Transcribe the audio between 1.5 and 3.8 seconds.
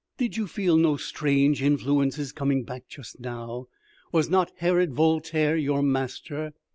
influences coming back just now?